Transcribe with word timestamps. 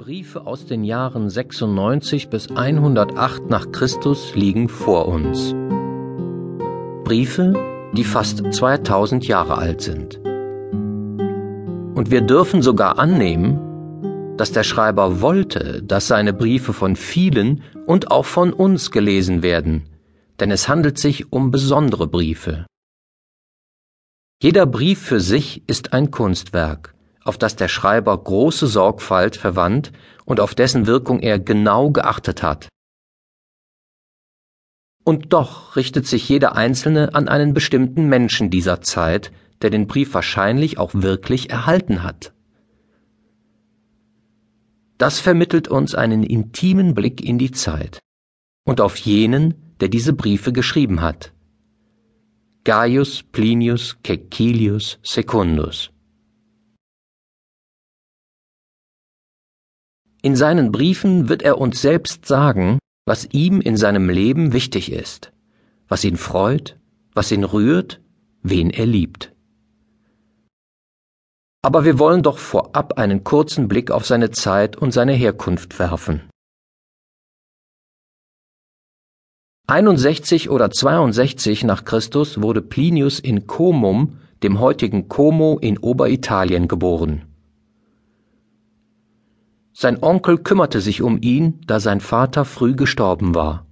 Briefe 0.00 0.46
aus 0.46 0.64
den 0.64 0.82
Jahren 0.82 1.28
96 1.28 2.30
bis 2.30 2.50
108 2.50 3.50
nach 3.50 3.70
Christus 3.70 4.34
liegen 4.34 4.70
vor 4.70 5.06
uns. 5.06 5.54
Briefe, 7.04 7.52
die 7.92 8.04
fast 8.04 8.50
2000 8.50 9.28
Jahre 9.28 9.58
alt 9.58 9.82
sind. 9.82 10.16
Und 11.94 12.10
wir 12.10 12.22
dürfen 12.22 12.62
sogar 12.62 12.98
annehmen, 12.98 14.36
dass 14.38 14.52
der 14.52 14.62
Schreiber 14.62 15.20
wollte, 15.20 15.82
dass 15.82 16.08
seine 16.08 16.32
Briefe 16.32 16.72
von 16.72 16.96
vielen 16.96 17.62
und 17.86 18.10
auch 18.10 18.24
von 18.24 18.54
uns 18.54 18.90
gelesen 18.90 19.42
werden, 19.42 19.84
denn 20.40 20.50
es 20.50 20.66
handelt 20.66 20.96
sich 20.96 21.30
um 21.30 21.50
besondere 21.50 22.06
Briefe. 22.06 22.64
Jeder 24.42 24.64
Brief 24.64 24.98
für 24.98 25.20
sich 25.20 25.62
ist 25.66 25.92
ein 25.92 26.10
Kunstwerk 26.10 26.94
auf 27.24 27.38
das 27.38 27.56
der 27.56 27.68
Schreiber 27.68 28.16
große 28.16 28.66
Sorgfalt 28.66 29.36
verwandt 29.36 29.92
und 30.24 30.40
auf 30.40 30.54
dessen 30.54 30.86
Wirkung 30.86 31.20
er 31.20 31.38
genau 31.38 31.90
geachtet 31.90 32.42
hat. 32.42 32.68
Und 35.04 35.32
doch 35.32 35.76
richtet 35.76 36.06
sich 36.06 36.28
jeder 36.28 36.56
Einzelne 36.56 37.14
an 37.14 37.28
einen 37.28 37.54
bestimmten 37.54 38.08
Menschen 38.08 38.50
dieser 38.50 38.80
Zeit, 38.80 39.32
der 39.62 39.70
den 39.70 39.86
Brief 39.86 40.14
wahrscheinlich 40.14 40.78
auch 40.78 40.90
wirklich 40.94 41.50
erhalten 41.50 42.02
hat. 42.02 42.32
Das 44.98 45.18
vermittelt 45.18 45.68
uns 45.68 45.94
einen 45.94 46.22
intimen 46.22 46.94
Blick 46.94 47.22
in 47.22 47.38
die 47.38 47.50
Zeit 47.50 47.98
und 48.66 48.80
auf 48.80 48.96
jenen, 48.96 49.54
der 49.80 49.88
diese 49.88 50.12
Briefe 50.12 50.52
geschrieben 50.52 51.00
hat. 51.00 51.32
Gaius 52.64 53.22
Plinius 53.22 53.96
Caecilius 54.02 54.98
Secundus 55.02 55.90
In 60.22 60.36
seinen 60.36 60.70
Briefen 60.70 61.30
wird 61.30 61.42
er 61.42 61.58
uns 61.58 61.80
selbst 61.80 62.26
sagen, 62.26 62.78
was 63.06 63.28
ihm 63.32 63.60
in 63.62 63.76
seinem 63.76 64.10
Leben 64.10 64.52
wichtig 64.52 64.92
ist, 64.92 65.32
was 65.88 66.04
ihn 66.04 66.16
freut, 66.18 66.78
was 67.14 67.32
ihn 67.32 67.44
rührt, 67.44 68.00
wen 68.42 68.68
er 68.68 68.86
liebt. 68.86 69.32
Aber 71.62 71.84
wir 71.84 71.98
wollen 71.98 72.22
doch 72.22 72.38
vorab 72.38 72.98
einen 72.98 73.24
kurzen 73.24 73.68
Blick 73.68 73.90
auf 73.90 74.06
seine 74.06 74.30
Zeit 74.30 74.76
und 74.76 74.92
seine 74.92 75.12
Herkunft 75.12 75.78
werfen. 75.78 76.22
61 79.66 80.50
oder 80.50 80.70
62 80.70 81.64
nach 81.64 81.84
Christus 81.84 82.42
wurde 82.42 82.60
Plinius 82.60 83.20
in 83.20 83.46
Comum, 83.46 84.18
dem 84.42 84.58
heutigen 84.58 85.08
Como 85.08 85.58
in 85.58 85.78
Oberitalien, 85.78 86.66
geboren. 86.66 87.29
Sein 89.72 90.02
Onkel 90.02 90.38
kümmerte 90.38 90.80
sich 90.80 91.02
um 91.02 91.20
ihn, 91.22 91.60
da 91.66 91.80
sein 91.80 92.00
Vater 92.00 92.44
früh 92.44 92.74
gestorben 92.74 93.34
war. 93.34 93.66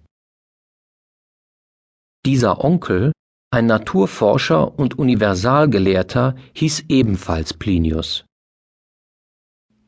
Dieser 2.24 2.64
Onkel, 2.64 3.12
ein 3.50 3.66
Naturforscher 3.66 4.78
und 4.78 4.98
Universalgelehrter, 4.98 6.36
hieß 6.52 6.84
ebenfalls 6.88 7.54
Plinius. 7.54 8.24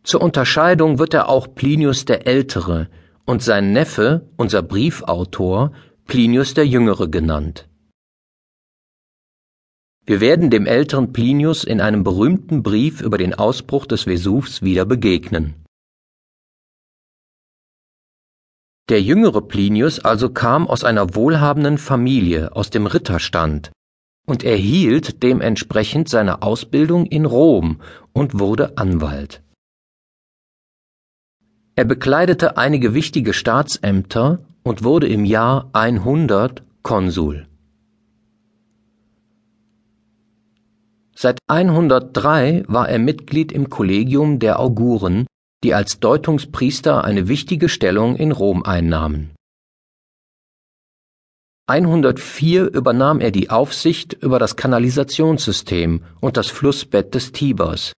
Zur 0.02 0.22
Unterscheidung 0.22 0.98
wird 0.98 1.12
er 1.14 1.28
auch 1.28 1.54
Plinius 1.54 2.06
der 2.06 2.26
Ältere 2.26 2.88
und 3.26 3.42
sein 3.42 3.72
Neffe, 3.72 4.28
unser 4.36 4.62
Briefautor, 4.62 5.72
Plinius 6.06 6.54
der 6.54 6.66
Jüngere 6.66 7.08
genannt. 7.08 7.68
Wir 10.06 10.20
werden 10.20 10.50
dem 10.50 10.66
älteren 10.66 11.12
Plinius 11.12 11.62
in 11.62 11.80
einem 11.80 12.02
berühmten 12.02 12.62
Brief 12.62 13.00
über 13.00 13.18
den 13.18 13.34
Ausbruch 13.34 13.86
des 13.86 14.06
Vesuvs 14.06 14.62
wieder 14.62 14.84
begegnen. 14.84 15.54
Der 18.90 19.00
jüngere 19.00 19.40
Plinius 19.40 20.00
also 20.00 20.30
kam 20.30 20.66
aus 20.66 20.82
einer 20.82 21.14
wohlhabenden 21.14 21.78
Familie, 21.78 22.56
aus 22.56 22.70
dem 22.70 22.86
Ritterstand, 22.86 23.70
und 24.26 24.42
erhielt 24.42 25.22
dementsprechend 25.22 26.08
seine 26.08 26.42
Ausbildung 26.42 27.06
in 27.06 27.24
Rom 27.24 27.80
und 28.12 28.40
wurde 28.40 28.76
Anwalt. 28.78 29.42
Er 31.76 31.84
bekleidete 31.84 32.56
einige 32.56 32.92
wichtige 32.92 33.32
Staatsämter 33.32 34.40
und 34.64 34.82
wurde 34.82 35.06
im 35.06 35.24
Jahr 35.24 35.70
100 35.72 36.64
Konsul. 36.82 37.46
Seit 41.14 41.38
103 41.46 42.64
war 42.66 42.88
er 42.88 42.98
Mitglied 42.98 43.52
im 43.52 43.70
Kollegium 43.70 44.40
der 44.40 44.58
Auguren 44.58 45.26
die 45.62 45.74
als 45.74 46.00
Deutungspriester 46.00 47.04
eine 47.04 47.28
wichtige 47.28 47.68
Stellung 47.68 48.16
in 48.16 48.32
Rom 48.32 48.62
einnahmen. 48.62 49.34
104 51.68 52.72
übernahm 52.72 53.20
er 53.20 53.30
die 53.30 53.50
Aufsicht 53.50 54.14
über 54.14 54.38
das 54.38 54.56
Kanalisationssystem 54.56 56.02
und 56.20 56.36
das 56.36 56.48
Flussbett 56.48 57.14
des 57.14 57.32
Tibers, 57.32 57.92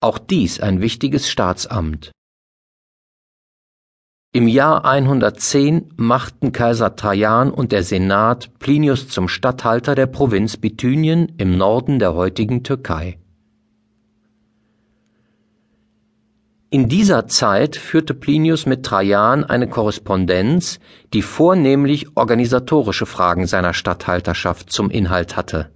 auch 0.00 0.18
dies 0.18 0.60
ein 0.60 0.80
wichtiges 0.80 1.28
Staatsamt. 1.30 2.12
Im 4.34 4.48
Jahr 4.48 4.84
110 4.84 5.92
machten 5.96 6.52
Kaiser 6.52 6.96
Trajan 6.96 7.50
und 7.50 7.70
der 7.70 7.84
Senat 7.84 8.58
Plinius 8.58 9.08
zum 9.08 9.28
Statthalter 9.28 9.94
der 9.94 10.06
Provinz 10.06 10.56
Bithynien 10.56 11.34
im 11.38 11.56
Norden 11.58 11.98
der 11.98 12.14
heutigen 12.14 12.64
Türkei. 12.64 13.21
In 16.72 16.88
dieser 16.88 17.26
Zeit 17.26 17.76
führte 17.76 18.14
Plinius 18.14 18.64
mit 18.64 18.82
Trajan 18.82 19.44
eine 19.44 19.68
Korrespondenz, 19.68 20.80
die 21.12 21.20
vornehmlich 21.20 22.16
organisatorische 22.16 23.04
Fragen 23.04 23.46
seiner 23.46 23.74
Statthalterschaft 23.74 24.72
zum 24.72 24.88
Inhalt 24.88 25.36
hatte. 25.36 25.70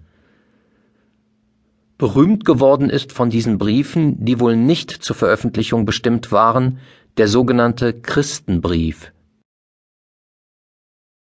Berühmt 1.99 2.47
geworden 2.47 2.89
ist 2.89 3.12
von 3.12 3.29
diesen 3.29 3.59
Briefen, 3.59 4.25
die 4.25 4.41
wohl 4.41 4.56
nicht 4.56 4.91
zur 4.91 5.15
Veröffentlichung 5.15 5.85
bestimmt 5.85 6.33
waren, 6.33 6.79
der 7.19 7.29
sogenannte 7.29 7.93
Christenbrief. 7.93 9.12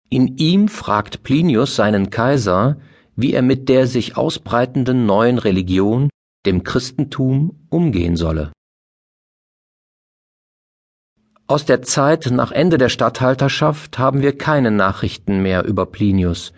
In 0.09 0.37
ihm 0.37 0.69
fragt 0.69 1.21
Plinius 1.23 1.75
seinen 1.75 2.09
Kaiser, 2.11 2.77
wie 3.17 3.33
er 3.33 3.41
mit 3.41 3.67
der 3.67 3.87
sich 3.87 4.15
ausbreitenden 4.15 5.05
neuen 5.05 5.37
Religion, 5.37 6.09
dem 6.45 6.63
Christentum, 6.63 7.67
umgehen 7.69 8.15
solle. 8.15 8.53
Aus 11.47 11.63
der 11.63 11.83
Zeit 11.83 12.31
nach 12.31 12.51
Ende 12.51 12.79
der 12.79 12.89
Statthalterschaft 12.89 13.99
haben 13.99 14.23
wir 14.23 14.35
keine 14.35 14.71
Nachrichten 14.71 15.43
mehr 15.43 15.63
über 15.63 15.85
Plinius, 15.85 16.53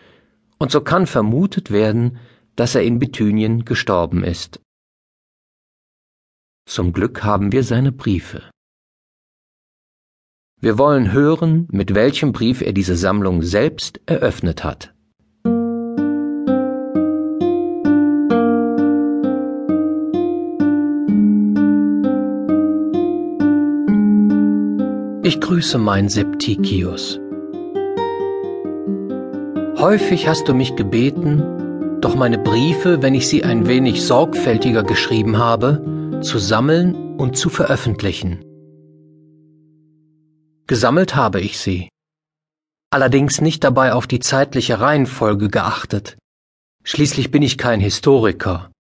und 0.60 0.72
so 0.72 0.80
kann 0.80 1.08
vermutet 1.08 1.72
werden, 1.72 2.20
dass 2.56 2.74
er 2.74 2.84
in 2.84 2.98
Bithynien 2.98 3.66
gestorben 3.66 4.24
ist. 4.24 4.62
Zum 6.66 6.94
Glück 6.94 7.24
haben 7.24 7.52
wir 7.52 7.64
seine 7.64 7.92
Briefe. 7.92 8.50
Wir 10.62 10.78
wollen 10.78 11.12
hören, 11.12 11.68
mit 11.70 11.94
welchem 11.94 12.32
Brief 12.32 12.62
er 12.62 12.74
diese 12.74 12.96
Sammlung 12.96 13.42
selbst 13.44 14.00
eröffnet 14.06 14.64
hat. 14.64 14.94
Ich 25.28 25.42
grüße 25.42 25.78
mein 25.78 26.08
Septikius. 26.08 27.20
Häufig 29.78 30.26
hast 30.26 30.48
du 30.48 30.54
mich 30.54 30.78
gebeten, 30.78 32.00
doch 32.00 32.16
meine 32.16 32.38
Briefe, 32.38 33.02
wenn 33.02 33.14
ich 33.14 33.28
sie 33.28 33.44
ein 33.44 33.68
wenig 33.68 34.06
sorgfältiger 34.06 34.84
geschrieben 34.84 35.38
habe, 35.38 36.22
zu 36.22 36.40
sammeln 36.40 37.18
und 37.18 37.36
zu 37.36 37.50
veröffentlichen. 37.50 38.40
Gesammelt 40.66 41.18
habe 41.18 41.42
ich 41.42 41.60
sie, 41.60 41.90
allerdings 42.90 43.42
nicht 43.42 43.66
dabei 43.66 43.92
auf 43.92 44.08
die 44.08 44.20
zeitliche 44.20 44.80
Reihenfolge 44.80 45.50
geachtet. 45.50 46.18
Schließlich 46.86 47.32
bin 47.32 47.42
ich 47.42 47.58
kein 47.58 47.82
Historiker, 47.82 48.72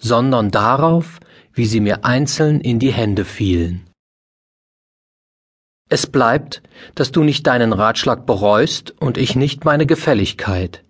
sondern 0.00 0.52
darauf, 0.52 1.18
wie 1.52 1.66
sie 1.66 1.80
mir 1.80 2.04
einzeln 2.04 2.60
in 2.60 2.78
die 2.78 2.92
Hände 2.92 3.24
fielen. 3.24 3.89
Es 5.92 6.06
bleibt, 6.06 6.62
dass 6.94 7.10
du 7.10 7.24
nicht 7.24 7.48
deinen 7.48 7.72
Ratschlag 7.72 8.24
bereust 8.24 8.92
und 9.00 9.18
ich 9.18 9.34
nicht 9.34 9.64
meine 9.64 9.86
Gefälligkeit. 9.86 10.84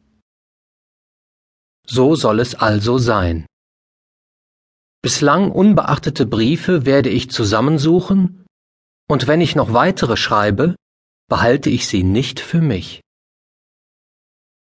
So 1.86 2.14
soll 2.14 2.38
es 2.38 2.54
also 2.54 2.98
sein. 2.98 3.46
Bislang 5.02 5.50
unbeachtete 5.50 6.26
Briefe 6.26 6.84
werde 6.84 7.08
ich 7.08 7.30
zusammensuchen, 7.30 8.44
und 9.08 9.26
wenn 9.26 9.40
ich 9.40 9.56
noch 9.56 9.72
weitere 9.72 10.18
schreibe, 10.18 10.76
behalte 11.30 11.70
ich 11.70 11.88
sie 11.88 12.02
nicht 12.02 12.38
für 12.38 12.60
mich. 12.60 13.00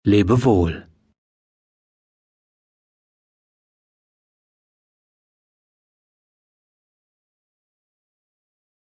Lebe 0.07 0.43
wohl. 0.45 0.89